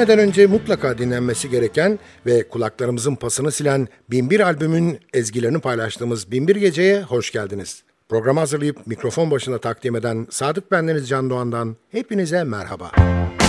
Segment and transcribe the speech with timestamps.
[0.00, 7.02] Ölmeden önce mutlaka dinlenmesi gereken ve kulaklarımızın pasını silen Binbir albümün ezgilerini paylaştığımız Binbir Gece'ye
[7.02, 7.82] hoş geldiniz.
[8.08, 12.90] Programı hazırlayıp mikrofon başına takdim eden Sadık Bendeniz Can Doğan'dan hepinize merhaba.
[12.98, 13.39] Müzik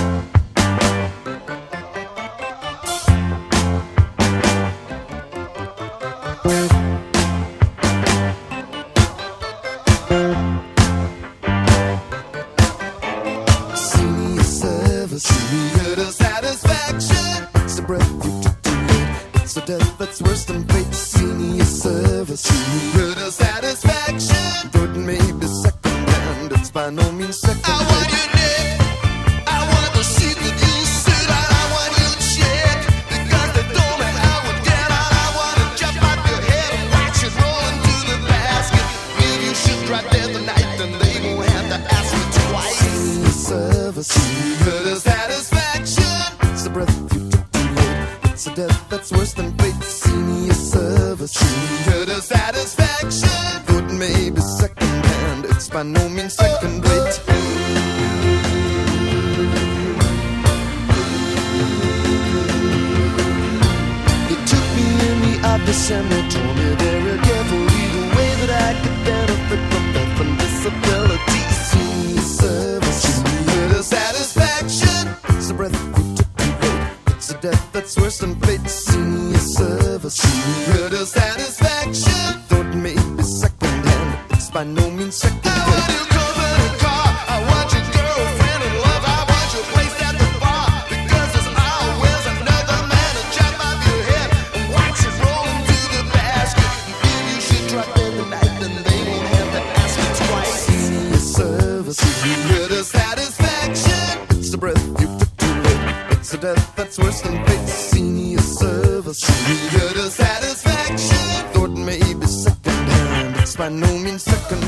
[106.91, 109.23] It's worse than facing your service.
[109.47, 111.53] Eager to satisfaction.
[111.53, 113.38] Thornton may second hand.
[113.38, 114.61] It's by no means second.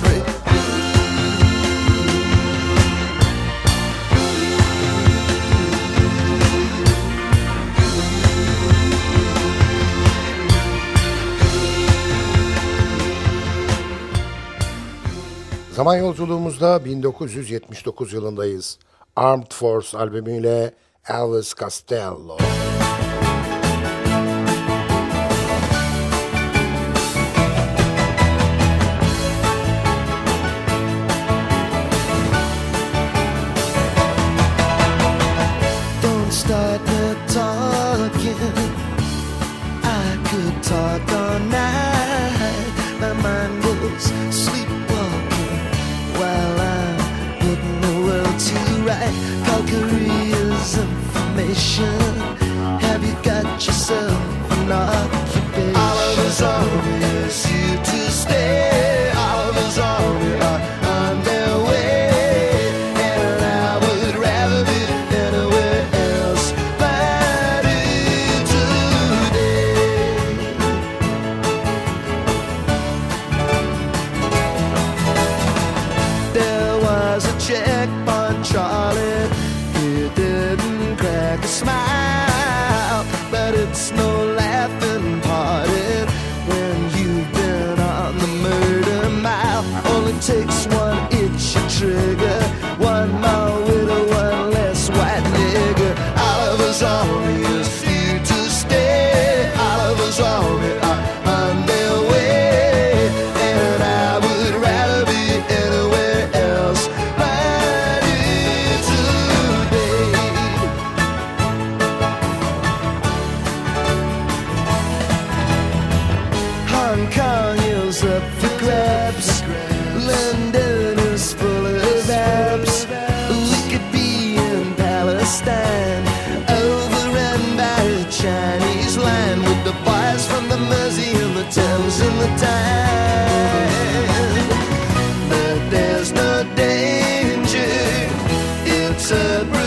[15.72, 18.80] Zaman yolculuğumuzda 1979 yılındayız.
[19.16, 20.74] Armed Force albümüyle
[21.08, 22.38] Elvis Costello.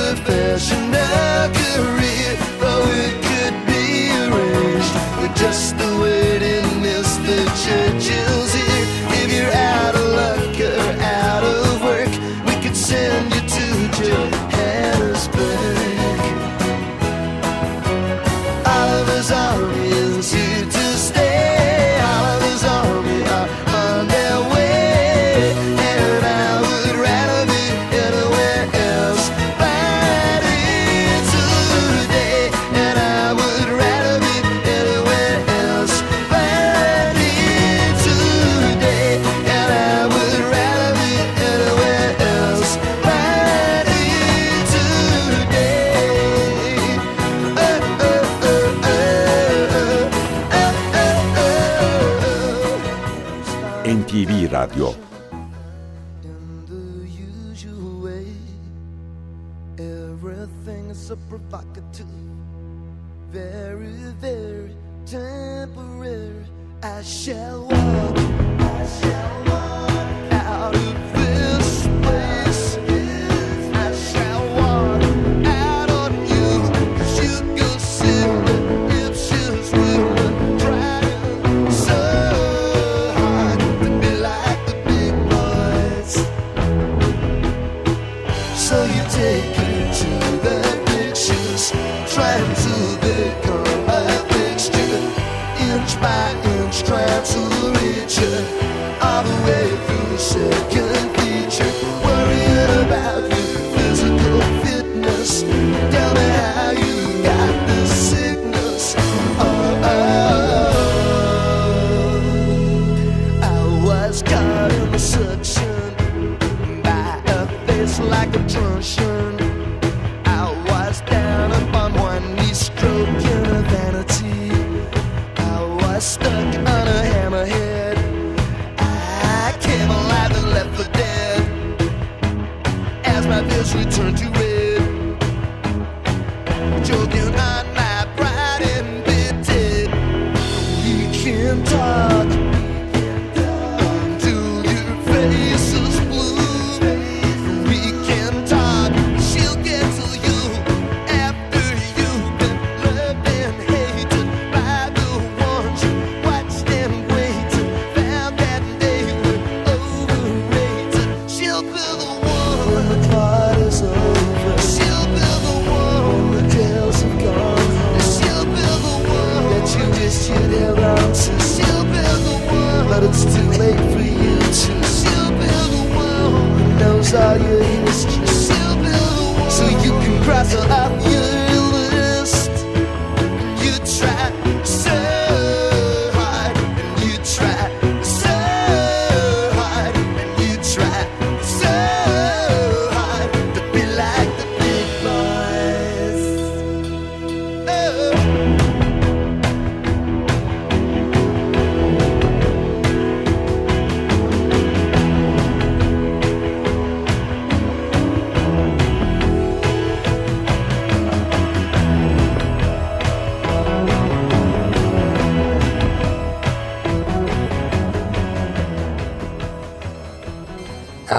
[0.06, 1.55] the fashion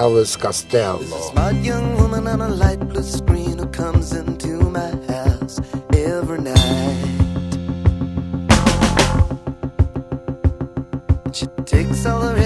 [0.07, 1.01] Elvis Costello.
[1.01, 5.59] A smart young woman on a light blue screen who comes into my house
[5.93, 6.55] every night.
[11.33, 12.36] She takes all her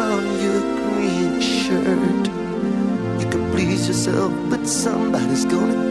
[0.00, 2.26] on your green shirt.
[3.20, 5.89] You can please yourself, but somebody's gonna.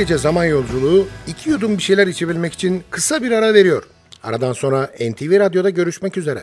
[0.00, 3.82] gece zaman yolculuğu iki yudum bir şeyler içebilmek için kısa bir ara veriyor.
[4.22, 6.42] Aradan sonra NTV Radyo'da görüşmek üzere.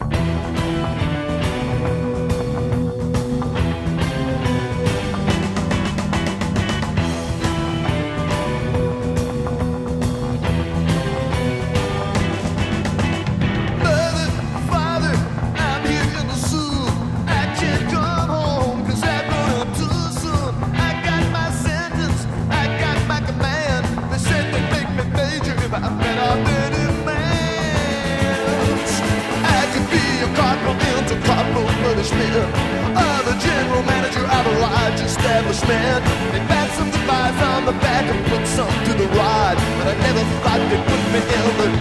[35.48, 36.04] Englishman.
[36.34, 37.00] They passed some the
[37.42, 39.56] on the back and put some to the rod.
[39.80, 41.77] But I never thought they'd put me in the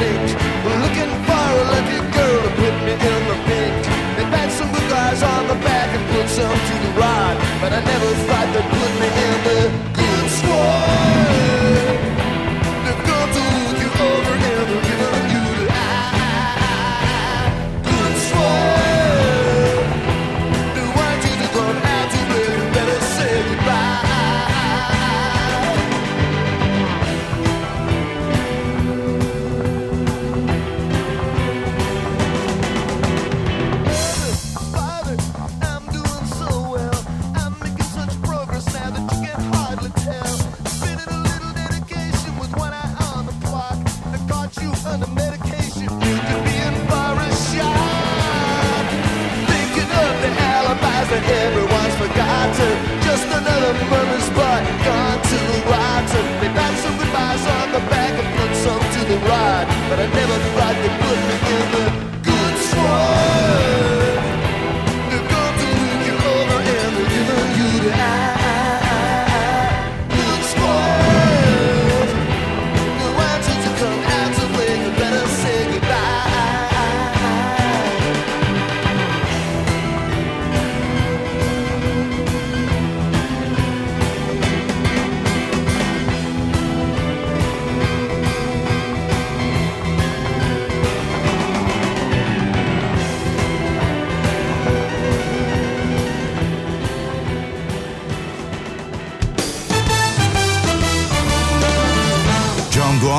[0.00, 0.30] lake.
[0.84, 3.74] Looking for a lucky girl to put me in the pink.
[4.16, 7.34] They banged some guys on the back and put some to the rod.
[7.60, 9.23] But I never thought they'd put me in.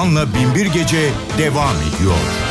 [0.06, 2.45] Kanla Binbir Gece devam ediyor.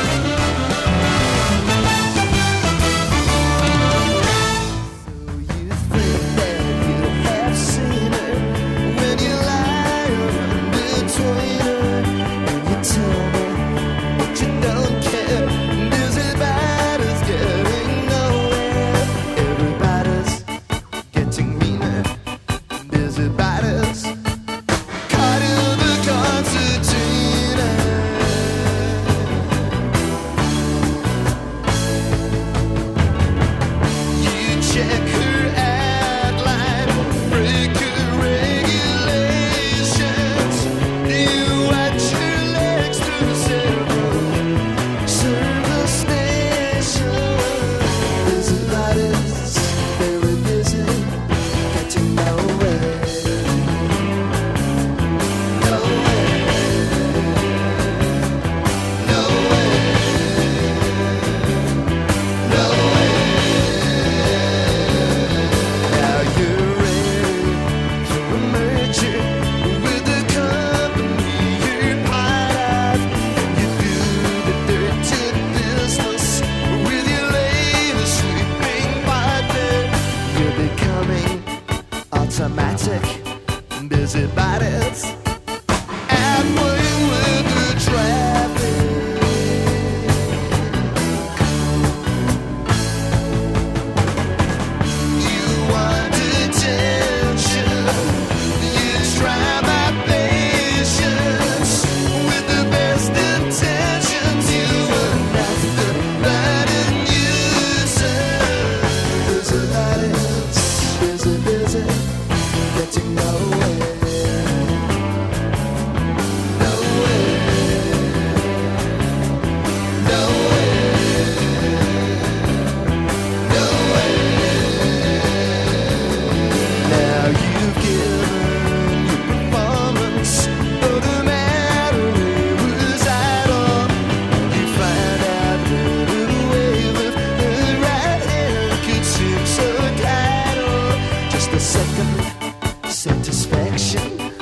[141.45, 144.33] just a second satisfaction.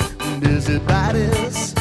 [0.40, 1.71] Busy.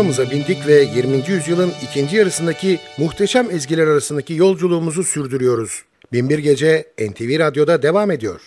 [0.00, 1.22] kanalımıza bindik ve 20.
[1.28, 5.82] yüzyılın ikinci yarısındaki muhteşem ezgiler arasındaki yolculuğumuzu sürdürüyoruz.
[6.12, 8.40] Binbir Gece NTV Radyo'da devam ediyor.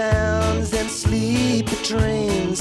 [0.00, 2.60] and sleepy dreams.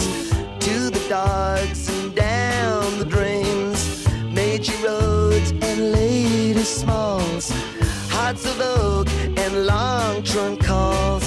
[0.59, 7.51] To the docks and down the drains, major roads and lady smalls,
[8.09, 11.26] hearts of oak and long trunk calls.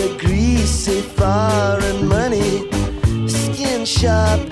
[0.61, 2.69] greasy far and money,
[3.27, 4.50] skin shop.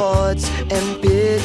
[0.00, 1.42] forts and big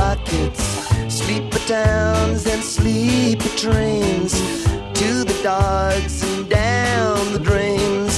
[0.00, 0.62] lockets,
[1.08, 4.32] sleeper towns and sleeper trains,
[5.00, 8.14] to the docks and down the drains,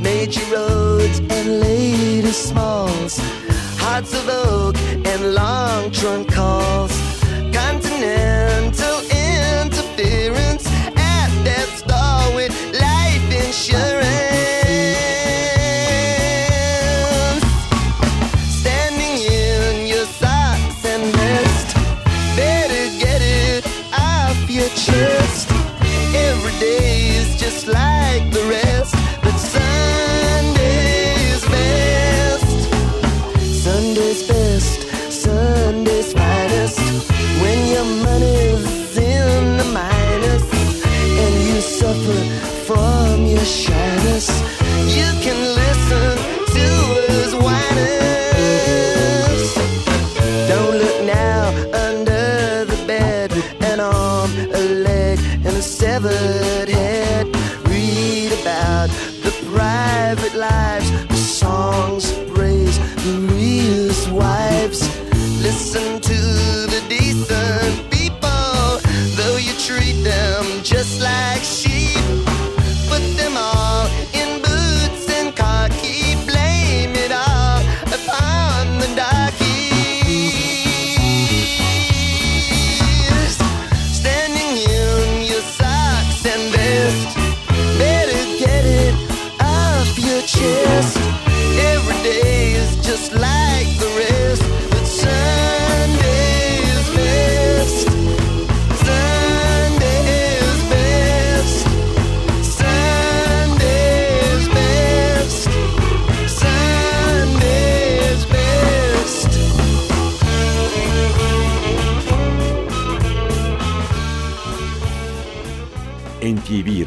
[0.00, 3.18] major roads and lady smalls,
[3.78, 6.99] hearts of oak and long trunk calls.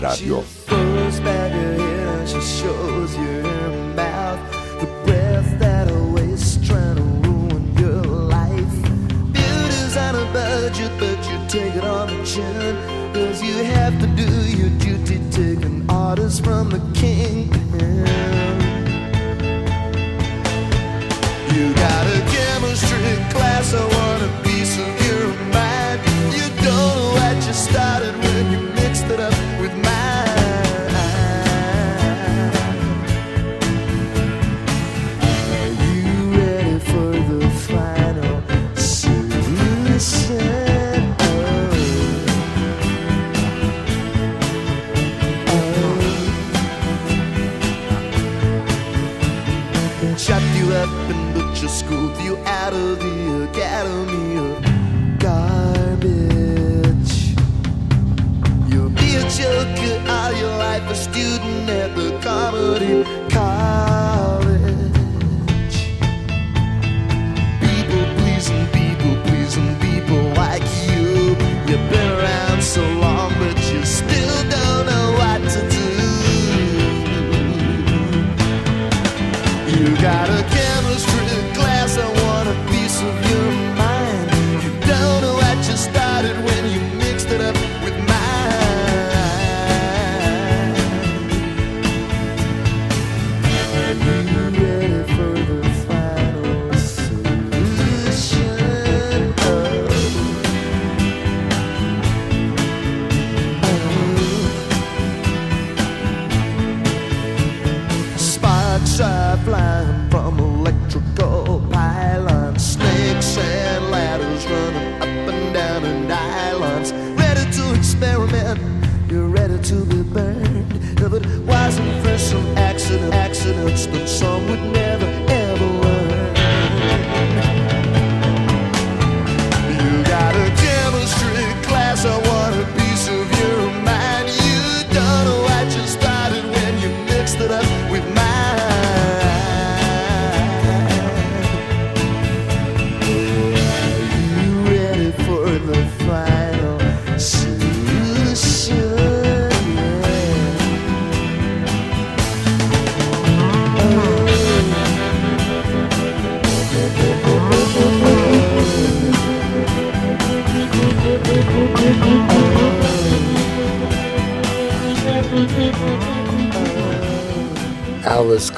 [0.03, 0.82] literario.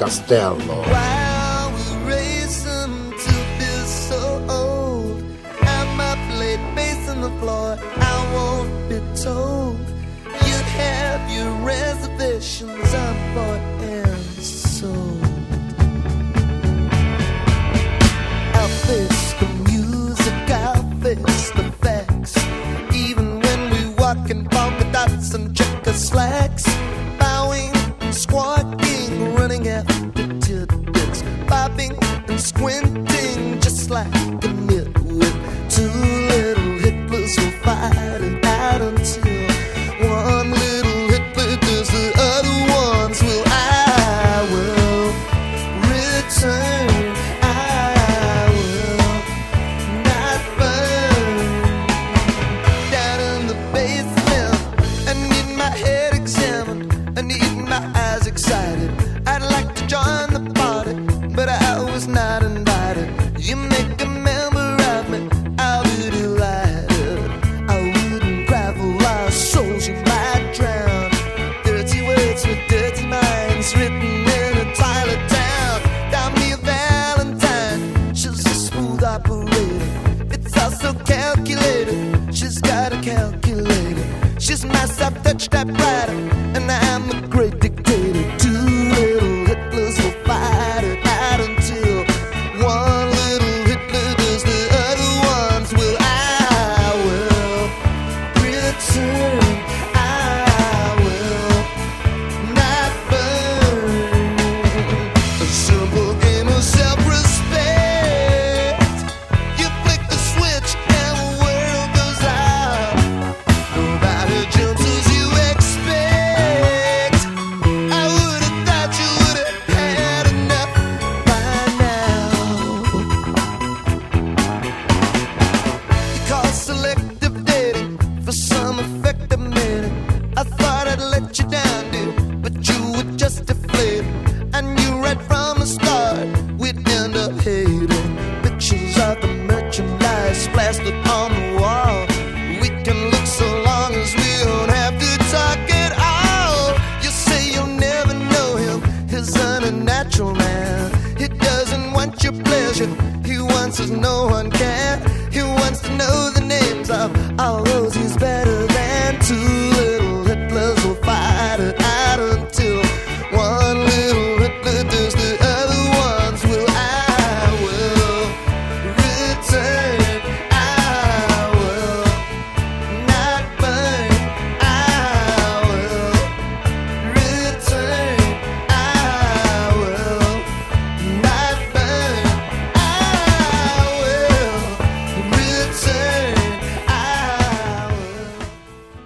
[0.06, 1.05] Castello.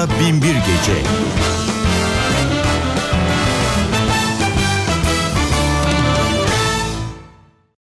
[0.00, 1.19] Doğan'la Binbir Gece.